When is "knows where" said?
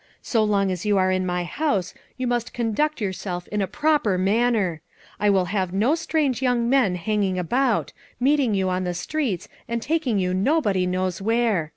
10.87-11.69